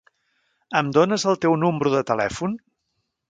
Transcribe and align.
Em 0.79 0.87
dones 0.95 1.25
el 1.33 1.37
teu 1.45 1.57
número 1.65 1.93
de 1.97 2.03
telèfon? 2.13 2.57